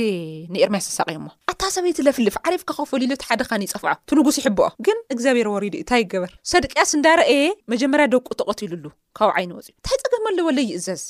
[0.55, 5.85] ንኤርማያስ ዝሳቂሞ ኣታ ሰበይቲ ለፍልፍ ዓሪፍካኸፈሊኢሉት ሓደኻኒ ይፀፍዖ ት ንጉስ ይሕብኦ ግን እግዚኣብሔር ወሪዱ ዩ
[5.85, 7.39] እታይ ይገበር ሰድቅያስ እንዳርአየ
[7.75, 8.85] መጀመርያ ደቁ ተቐትሉሉ
[9.19, 11.03] ካብ ዓይኒወፅዩ እንታይ ፀገመሎ ወለይእዘዝ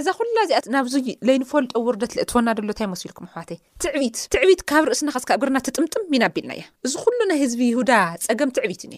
[0.00, 0.94] እዛ ኩላ እዚኣት ናብዚ
[1.28, 5.56] ለይኒፈልጦ ውርደት እ ትወና ደሎ እታይ መስ ኢኢልኩም ኣሕዋተይ ትዕቢት ትዕቢት ካብ ርእስና ኸስካ እግርና
[5.66, 7.90] ትጥምጥም ሚና ኣቢልና እያ እዚ ኩሉ ናይ ህዝቢ ይሁዳ
[8.26, 8.92] ፀገም ትዕቢት እዩ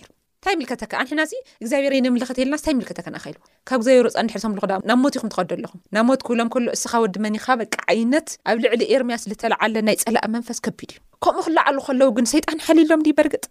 [0.59, 1.20] ሩ እንይልካ ኣንሕና
[1.64, 8.80] ግዚኣብሔርምልኽት ለናስብግዚብርፃናብ ሞ ኹም ትኸኣለኹም ናብ ሞት ክብሎም ሎ እስኻ ወዲመኒካ በቂ ዓይነት ኣብ ልዕሊ
[8.96, 13.44] ኤርምያስ ዝተለዓለ ናይ ፀላእ መንፈስ ከቢድ እዩ ከምኡ ክላዓሉ ከለዉ ግን ሰይጣን ሓሊሎም በርግጥ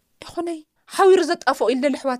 [0.96, 2.12] ይይዊዘጣፍኦ ኢ ኣሕዋ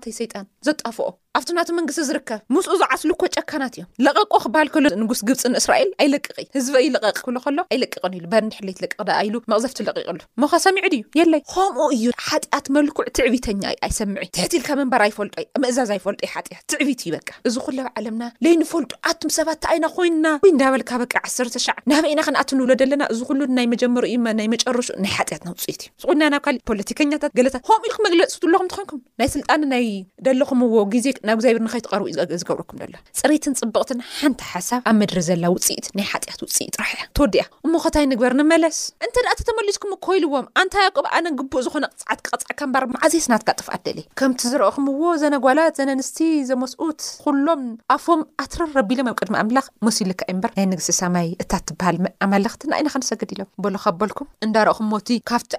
[1.36, 5.90] ኣብቶ ናቶ መንግስቲ ዝርከብ ምስኡ ዝዓስሉ ኮ ጨካናት እዮም ለቐቆ ክባል ከሎ ንጉስ ግብፂ ንእስራኤል
[6.02, 10.98] ኣይለቅቅ ህዝበ እዩ ለቐቅ ክብሎ ከሎ ኣይለቅቕን ኢሉ በርድሕለይት ለቅቕዳ ኢሉ መቕዘፍቲ ለቂቕሉ ሞኸሰሚዑ ድ
[11.00, 16.30] ዩ የለይ ከምኡ እዩ ሓጢያት መልኩዕ ትዕብተኛዩ ኣይሰምዐ ዩ ትሕትኢልካ መንበር ኣይፈልጦዩ መእዛዝ ኣይፈልጦ ዩ
[16.34, 20.52] ሓጢያት ትዕቢት እዩ በ እዚ ኩሉ ኣብዓለምና ለይ ኒፈልጡ ኣቶም ሰባት እተ ዓይና ኮይና ወይ
[20.56, 24.88] እዳበልካ በቂ ዓሰተ ሻዕ ናበኢና ክንኣት ንብሎ ደለና እዚ ኩሉ ናይ መጀመሪ ዩ ናይ መጨረሹ
[25.04, 31.36] ናይ ሓጢያት ናውፅኢት እዩ ና ናብ እ ፖለቲከኛትገት ከምኡኢልክመግለፂትሎኹም ትኾንኩም ናይ ስጣይ ሎኹምዎ ዜ ናብ
[31.38, 36.40] እግዚኣብር ንኸይትቀርቡ እዩ ዝገብረኩም ሎ ፅሪትን ፅቡቕትን ሓንቲ ሓሳብ ኣብ ምድሪ ዘላ ውፅኢት ናይ ሓጢኣት
[36.44, 41.62] ውፅኢት ራሕ እያ ተወዲያ እሞኸታይ ንግበር ንመለስ እንተ ደኣ ተተመሊስኩም ኮይልዎም ኣንታይ ያቆብ ኣነን ግቡእ
[41.66, 46.18] ዝኮነ ቅፅዓት ክቅፅዕካ ምባር ማዓዝስናትካ ጥፍ ኣትደለ ከምቲ ዝረአኹም ዎ ዘነ ጓላት ዘነ ንስቲ
[46.50, 47.64] ዘመስኡት ኩሎም
[47.96, 53.50] ኣፎም ኣትረረቢሎም ኣብ ቅድሚ ኣምላኽ መስሉከይ በር ናይ ንግስቲ ሰማይ እታት ትበሃል ኣማለክት ንይናከንሰግድ ኢሎም
[53.64, 55.58] በሎ ካበልኩም እንዳረእኹም ሞቲ ብቲብ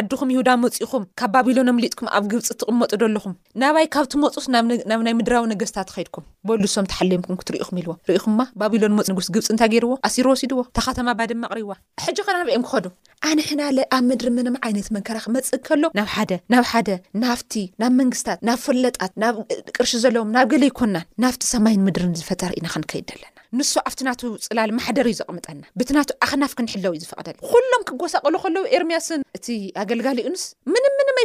[0.00, 3.32] ዓድኹም ይሁዳ መፅእኹም ካብ ባቢሎን ኣምሊጥኩም ኣብ ግብፂ ትቕመጡ ኣለኹም
[3.64, 4.46] ናባይ ካብቲ መፁስ
[5.03, 9.68] ብ ናይ ምድራዊ ነገስታት ከይድኩም በሉሶም ተሓለዮምኩም ትሪኢኹም ኢልዎ ሪኢኹማ ባቢሎን መፅ ንጉስ ግብፂ እንታይ
[9.72, 12.86] ገይርዎ ኣሲሮ ወሲድዎ ተ ኸተማ ባድ ኣቕሪብዋ ሕጂ ኸና ንሪኦም ክኸዱ
[13.28, 16.88] ኣነ ሕናለ ኣብ ምድሪ ምንም ዓይነት መንከራ ክመፅእግ ከሎ ናብ ሓደ ናብ ሓደ
[17.24, 19.36] ናፍቲ ናብ መንግስታት ናብ ፈለጣት ናብ
[19.76, 24.20] ቅርሺ ዘለዎም ናብ ገሌ ይኮናን ናብቲ ሰማይን ምድርን ዝፈጠረ ኢና ክንከይደ ኣለና ንሱ ኣብት ናቱ
[24.44, 29.46] ፅላል ማሕደር እዩ ዘቕምጠና ብቲናቱ ኣኽናፍ ክንሕለው እዩ ዝፈቅደል ኩሎም ክጎሳቀሉ ከለዉ ኤርምያስን እቲ
[29.82, 30.42] ኣገልጋሊ ኡንስ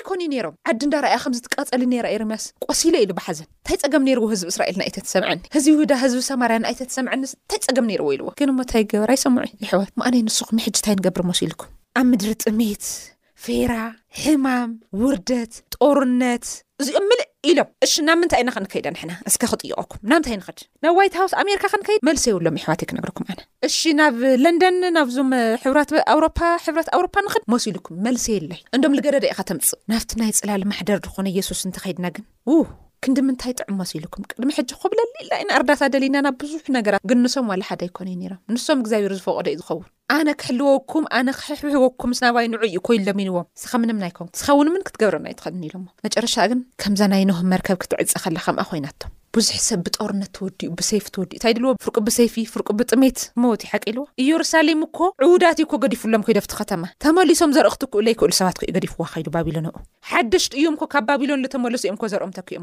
[0.09, 4.47] ኮንዩ ሮም ዓዲ እንዳርኣያ ከም ዝትቃፀሊ ነራ ኤሮምያስ ቆሲለ ኢሉ ብሓዘን እንታይ ፀገም ነይርዎ ህዝቢ
[4.53, 9.11] እስራኤል ንኣይተተሰምዐኒ ህዚ ዳ ህዝቢ ሰማርያ ንእይተተሰምዐኒ እንታይ ፀገም ነይርዎ ኢልዎ ግን ሞ እንታይ ገበር
[9.15, 11.69] ኣይሰምዑ እዩ ይሕወት ኣነይ ንስኩም ንሕጂ ንታይ ንገብር መስ ኢልኩም
[12.01, 12.85] ኣብ ምድሪ ጥሜት
[13.45, 13.73] ፌራ
[14.21, 14.69] ሕማም
[15.01, 16.45] ውርደት ጦርነት
[16.81, 21.33] እዚኦምእ ኢሎም እሺ ናብ ምንታይ ኢና ክንከይደ ንሕና ንስከ ክጥይቀኩም ናምንታይ ንክድ ናብ ዋይት ሃውስ
[21.43, 25.29] ኣሜሪካ ክንከይድ መልሰ ይብሎሚ ሕዋትይ ክነግርኩም ኣነ እሺ ናብ ለንደን ናብዞም
[25.63, 30.33] ሕብት ኣውሮፓ ሕብረት ኣውሮፓ ንኽድ መስ ኢሉኩም መልሰ ኣለይ እንዶም ዝገደደ ኢኻ ተምፅእ ናብቲ ናይ
[30.39, 32.57] ፅላሊ ማሕደር ዝኾነ የሱስ እንተኸይድና ግን ው
[33.05, 37.03] ክንዲ ምንታይ ጥዕሚ መስ ኢሉኩም ቅድሚ ሕጂ ክብለ ሌእላ ኢን ኣርዳታ ደልና ናብ ብዙሕ ነገራት
[37.11, 42.21] ግንሶም ዋላሓደ ኣይኮነ ዩ ነይሮም ንሶም እግዚኣብሄሩ ዝፈቀደ እዩ ዝኸውን ኣነ ክሕልወኩም ኣነ ክሕሕብህወኩም ምስ
[42.43, 44.09] ይ ን ዩ ኮይሎም ዎም ኸ
[44.87, 45.15] ክትብር
[48.01, 50.89] ኢፀ ብዙሕ ሰብ ብርነት ወዲ ብፊ
[51.65, 52.93] ወፍ ብይፊ ፍ ብጥት
[53.89, 62.57] ይልዎ እየሩሳሌም ኮ ዕዳት ኮ ገዲፍሎም ኮይዶቲከተማ ተመሊሶም ርእክትክእክሓደሽቲ እዮም ካብ ባቢሎ ተመሶ ኦም ዘርኦምክይ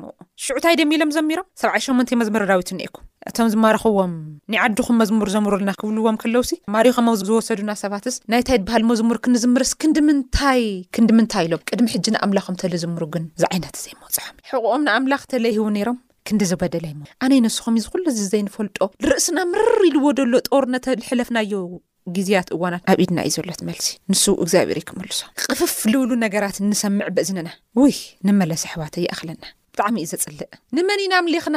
[0.86, 2.10] ኢሎም
[6.78, 10.62] ሚምብዎ ሰዱና ሰባትስ ናይ ታይድ ባሃል መዝምር ክንዝምርስ ክንዲ ምንታይ
[10.96, 15.98] ክንዲ ምንታይ ኢሎም ቅድሚ ሕጂ ንኣምላኹም ተለዝምሩ ግን ዝ ዓይነት ዘይመፅሖምዩ ሕቕኦም ንኣምላኽ ንተለሂቡ ነሮም
[16.28, 21.52] ክንዲ ዝበደለይ ሞ ኣነ ነስኹም ዩዚ ኩሉ ዚ ዘይንፈልጦ ንርእስና ምር ይዝዎ ደሎ ጦርነተ ዝሕለፍናዮ
[22.16, 27.48] ግዝያት እዋናት ኣብ ኢድና እዩ ዘሎ ትመልሲ ንሱ እግዚኣብሔር ክመልሶም ክፍፍ ልብሉ ነገራት ንሰምዕ ብዝኒና
[27.82, 27.96] ወይ
[28.28, 29.44] ንመለሲ ኣሕዋት ይኣክለና
[29.74, 31.56] ብጣዕሚእዩ ዘፅልእ ንመን ናኽና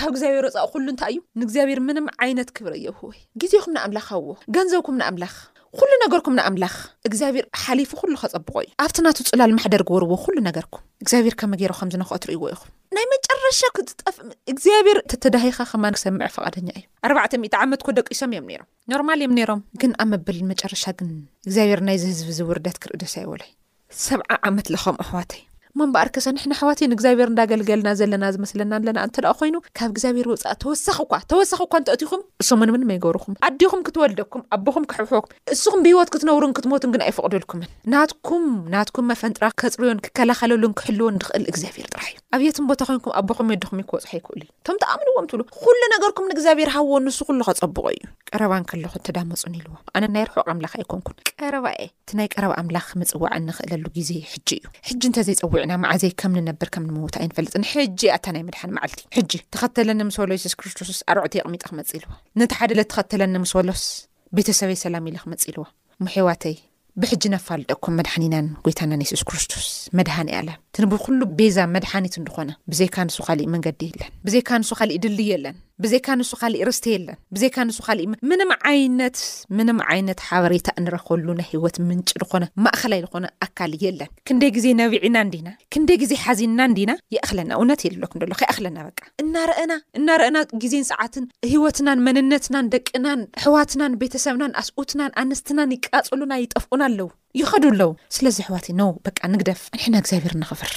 [0.00, 5.32] ካብ እግዚኣብሄር ወፃእ ኩሉ እንታይ እዩ ንእግዚኣብሔር ምንም ዓይነት ክብር ኣየብህወይ ግዜኹም ንኣምላኽዎ ገንዘብኩም ንኣምላኽ
[5.78, 6.74] ኩሉ ነገርኩም ንኣምላኽ
[7.08, 12.44] እግዚኣብሔር ሓሊፉ ኩሉ ከጸብቆ እዩ ኣብቲ ናቱ ፅላል ማሕደር ግብርዎ ኩሉ ነገርኩም እግዚኣብሄር ከመገይሮ ከምዝነክኦትርእይዎ
[12.54, 18.46] ኢኹም ናይ መጨረሻ ክትጠፍም እግዚኣብሄር ተተዳሂይካ ከማን ክሰምዐ ፈቓደኛ እዩ 4ዕ00 ዓመት ኮ ደቂሶም እዮም
[18.52, 21.10] ነሮም ኖርማል እዮም ነሮም ግን ኣብ መበል መጨረሻ ግን
[21.48, 23.52] እግዚኣብሄር ናይ ዝህዝቢ ዚውርዳት ክርኢ ደሳ ይወሎይ
[24.06, 25.42] ሰብ ዓመት ለኸም ኣዋተዩ
[25.80, 31.18] መንበኣር ከሰኒሕ ንኣሓዋትዮን እግዚኣብሄር እንዳገልገልና ዘለና ዝመስለና ኣለና እንተ ኮይኑ ካብ እግዚኣብሄር ወፃእ ተወሳኪ እኳ
[31.32, 37.04] ተወሳኪ እኳ ንተኹም እስምንምን ይ ገብርኹም ኣዲኹም ክትወልደኩም ኣቦኹም ክሕብሕቦኩ ንሱኹም ብሂወት ክትነብሩን ክትሞትን ግን
[37.08, 43.50] ኣይፈቅደልኩምን ናትኩም ናትኩም መፈንጥራ ከፅርዮን ክከላኸለሉን ክሕልዎ ንክእል እግዚኣብሄር ጥራሕ እዩ ኣብየት ቦታ ኮይንኩም ኣቦኹም
[43.54, 48.70] ወድኹ ክወፅሖ ይክእሉ ዩ ቶም ተኣምንዎም ብሉ ኩሉ ነገርኩም ንእግዚኣብሄር ሃብዎ ንሱኩሉካፀብቆ እዩ ቀረባኹ
[49.18, 54.12] ዳመፁን ዎይቕኣንቀይቀረ ኣምላ ምፅዋዕ ንክእለሉ ዜ
[54.90, 59.32] እዩ ንዘይፀው ዕና ማዕዘይ ከም ንነብር ከም ንምዉት ኣይንፈልጥን ሕጂ ኣታ ናይ መድሓኒ መዓልቲእ ሕጂ
[59.54, 62.08] ተኸተለንምስ በሎ የሱስ ክርስቶስ ኣርዕት ይቕሚጠ ክመፂልዎ
[62.40, 63.84] ነቲ ሓደ ለተኸተለኒምስ በሎስ
[64.38, 65.64] ቤተሰበይ ሰላም ኢሉ ክመፂልዎ
[66.06, 66.56] ሙሒዋተይ
[67.02, 69.66] ብሕጂ ነፋልደኩም መድሓኒ ኢናን ጎይታናን ሱስ ክርስቶስ
[69.98, 75.00] መድሃኒ ኣላም ትንብ ኩሉ ቤዛ መድሓኒት እንድኾነ ብዘይካ ንሱ ኻሊእ መንገዲ የለን ብዘይካ ንሱ ኻሊእ
[75.04, 79.18] ድልይ የለን ብዘካ ንሱ ካሊእ ርስተ የለን ብዘካ ንሱ ካሊእ ምንም ዓይነት
[79.58, 85.28] ምንም ዓይነት ሓበሬታ ንረክበሉ ና ሂይወት ምንጭ ንኾነ ማእኸላይ ዝኾነ ኣካል የለን ክንደይ ግዜ ነብዕናን
[85.34, 90.86] ዲና ክንደይ ግዜ ሓዚናን ዲና ይኣክለና እውነት የሎኩ ደሎ ከይኣ ኽለና በቃ እናረአና እናርአና ግዜን
[90.90, 97.10] ሰዓትን ህይወትናን መንነትናን ደቅናን ኣሕዋትናን ቤተሰብናን ኣስኡትናን ኣንስትናን ይቃፀሉና ይጠፍኡን ኣለው
[97.42, 100.72] ይኸዱ ኣለዉ ስለዚ ሕዋት ነው በቃ ንግደፍ ኣንሕና እግዚኣብሄር ንኽፍር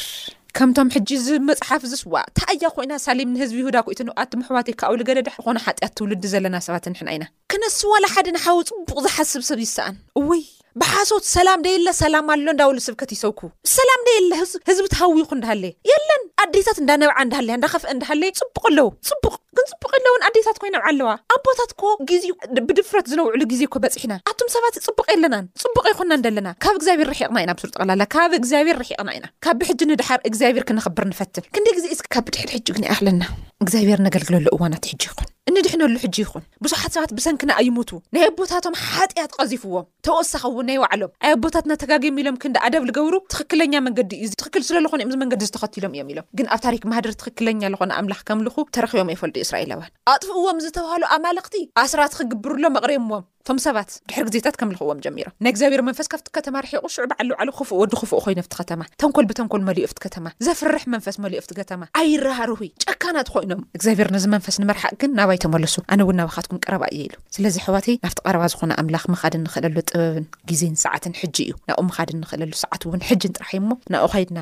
[0.57, 5.57] ከምቶም ሕጂ ዝብመፅሓፍ ዝስዋ እታእያ ኮይና ሳሊም ንህዝቢ ይሁዳ ኮይት ንብኣት ምሕባትይከኣብ ሉ ገለድሕ ንኮነ
[5.65, 10.43] ሓጢኣት ትውልዲ ዘለና ሰባት ንሕን እኢና ክነሱ ዋላ ሓደ ንሓዊ ፅቡቅ ዝሓስብ ሰብ ይሰኣን እወይ
[10.81, 13.39] ብሓሶት ሰላም ደየለ ሰላም ኣሎ እዳውሉ ሰብከት ይሰብኩ
[13.77, 14.31] ሰላም ደየለ
[14.69, 19.33] ህዝቢ ትሃዊኩ እዳሃለየ የለን ኣዴታት እንዳነብዓ እዳሃለያ እንዳኸፍአ እንዳሃለየ ፅቡቅ ኣለዉ ፅቡቅ
[19.69, 22.23] እፅቡቅ ለውን ኣዴታት ኮይኖ ብዓ ኣለዋ ኣብ ቦታት ኮ ግዜ
[22.67, 28.05] ብድፍረት ዝነውዕሉ ግዜኮ በፅሕና ኣቶም ሰባት ፅቡቅ የለናን ፅቡቀ ይኹናንደለና ካብ እግዚኣብሄር ርሒቕና ኢና ብሱርጠቕላላ
[28.15, 32.67] ካብ እግዚኣብሄር ርሒቕና ኢና ካብ ብሕጂ ንድሓር እግዚኣብሄር ክንኽብር ንፈትን ክንደይ ግዜ ካብ ብድሕድ ሕጂ
[32.77, 33.23] ግንኣሕለና
[33.65, 39.31] እግዚኣብሄር ነገልግለሉ እዋናት ሕጂ ይኹን እንድሕነሉ ሕጂ ይኹን ብዙሓት ሰባት ብሰንኪና ኣይሞቱ ናይ ኣቦታቶም ሓጢኣት
[39.37, 44.99] ቀዚፍዎም ተወሳኪውን ናይ ባዕሎም ኣየ ኣቦታትናተጋጊም ኢሎም ክንዳ ኣደብ ዝገብሩ ትኽክለኛ መንገዲ እዩ ትኽክል ስለለኮኑ
[45.03, 49.11] ዮም ዚ መንገዲ ዝተኸትሎም እዮም ኢሎም ግን ኣብ ታሪክ ማህደሪ ትክክለኛ ዝኾነ ኣምላኽ ከምልኹ ተረኪቦም
[49.13, 55.33] ኣይፈልጡ እስራኤላዋን ኣጥፍእዎም ዝተባሃሉ ኣማለኽቲ ኣስራት ክግብርሎ መቕሬምዎም ቶም ሰባት ድሕሪ ግዜታት ከም ልኽዎም ጀሚሮም
[55.45, 59.61] ናይእግዚኣብሔር መንፈስ ካብቲ ከተማ ርሕቁሽዑ ብዓሉ በዕሉ ክፉእ ወዲ ክፉእ ኮይኖ ቲ ከተማ ተንኮል ብተንኮል
[59.69, 64.93] መሊዮ ቲ ከተማ ዘፍርሕ መንፈስ መሊዮ ቲ ከተማ ኣይራሃርህይ ጨካናት ኮይኖም እግዚኣብሔር ነዚ መንፈስ ንመርሓቅ
[65.03, 69.05] ግን ናባይ ተመለሱ ኣነ እውን ናባካትኩም ቀረባ እየ ኢሉ ስለዚ ሕዋትይ ናብቲ ቀረባ ዝኾነ ኣምላኽ
[69.13, 73.69] ምኻድ ንኽእለሉ ጥበብን ግዜን ሰዓትን ሕጂ እዩ ናብኡ ምኻድ ንኽእለሉ ሰዓት እውን ሕጂን ጥራሕ እሞ
[73.93, 74.39] ንብኡ ኸይድና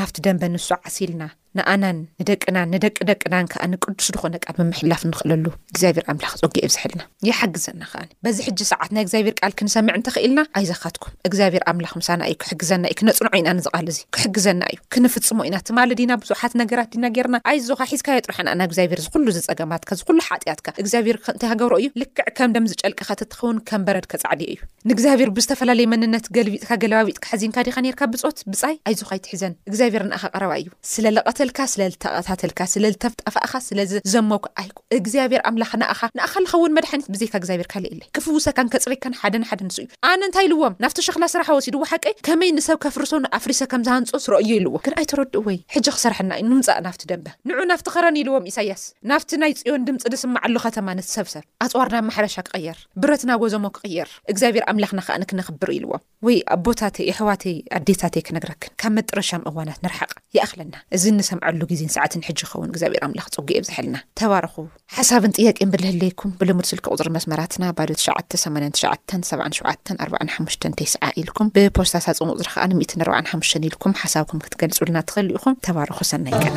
[0.00, 1.22] ናብቲ ደንበ ንሱ ዓሲልና
[1.58, 8.02] ንኣናን ንደቅናን ንደቂደቅናን ከዓ ንቅዱስ ድኾነ ቃል ብምሕላፍ ንኽእለሉ እግዚኣብሄር ኣምላክ ፀጊ ይብዝሕልና ይሓግዘና ከኣ
[8.24, 12.98] በዚ ሕ ሰዓት ናይ እግዚኣብሄር ል ክንሰሚዕ እንተክእልና ኣይዛካትኩም እግዚኣብሔር ኣምላኽ ምሳና እዩ ክሕግዘና እዩ
[13.04, 17.82] ክነፅንዖ ኢና ንዝቓል እዚ ክሕግዘና እዩ ክንፍፅሞ ኢና ትማሊ ድና ብዙውሓት ነገራት ድና ገርና ኣይዞካ
[17.92, 23.60] ሒዝካ የጥርሕና እግዚኣብሄር ዝኩሉ ዝፀገማትካ ዝሉ ሓጢያትካ እግዚኣብሔር ክእንቲ ሃገብሮ እዩ ልክዕ ከም ደም ዝጨልቅኸተትኸውን
[23.70, 30.64] ከም በረድ ፃዕዲዩ እዩ ንእግዚኣብሄር ብዝተፈላለየ መንነት ገልቢጥካ ገለባቢጥካሓዚካ ዲካ ርካ ብፆ ብ ዞካ ትዘብባዩ
[31.72, 39.14] ስለዝተቀታተልካ ስለዝተፍጣፍእካ ስለዝዘመኩ ኣይ እግዚኣብሔር ኣምላኽ ንኣ ንኣካ ዝኸውን መድሓኒት ብዘካ ግዚኣብርካእ ለ ክፍውሰካ ፅሪካን
[39.20, 44.48] ሓደንሓደ ንስእዩ ኣነ ንታይ ኢልዎም ናብቲ ሸኽላ ስራሕ ወሲድዋሓቀ ከመይ ንሰብ ከፍርሶን ኣፍሪሰ ከምዝሃንፆ ዝረአዩ
[44.60, 45.56] ኢልዎ ግን ኣይተረኡ ወይ
[45.96, 46.48] ክሰርሐ ዩምፃእ ና ን
[47.70, 52.78] ንዑ ናብቲ ኸረኒ ኢልዎም ኢሳያስ ናብቲ ናይ ፅዮን ድምፂ ዝስማዓሉ ከተማ ንሰብሰብ ኣፅዋርና ማሕረሻ ክቀየር
[53.02, 59.58] ብረትና ጎዘሞ ክቅየር ግዚኣብሔር ኣምላኽና ከንክነኽብር ኢልዎም ወይኣቦይኣሕዋይኣይ ክነግሻእዋ
[61.48, 64.54] ዓሉ ግዜን ሰዓት ሕ ይኸውን እግዚኣብር ኣምላኽ ፀጉ የ ዝሕልና ተባርኹ
[64.96, 73.92] ሓሳብን ጥየቅን ብልህለይኩም ብልሙድ ስልከ ቁፅሪ መስመራትና ባ 9897745 ተይስዓ ኢልኩም ብፖስታሳፅን ቁፅሪ ከኣ145 ኢልኩም
[74.02, 76.56] ሓሳብኩም ክትገልፅልና እትኸእልኢኹም ተባርኹ ሰናይ ቀና